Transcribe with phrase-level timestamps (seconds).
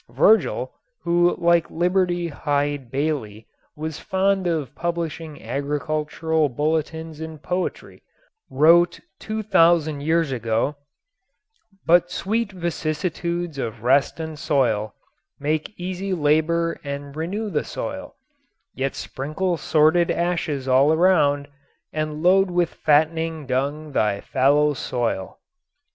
[0.09, 0.73] Virgil,
[1.03, 8.01] who like Liberty Hyde Bailey was fond of publishing agricultural bulletins in poetry,
[8.49, 10.75] wrote two thousand years ago:
[11.85, 14.95] But sweet vicissitudes of rest and toil
[15.39, 18.15] Make easy labor and renew the soil
[18.73, 21.47] Yet sprinkle sordid ashes all around
[21.93, 25.37] And load with fatt'ning dung thy fallow soil.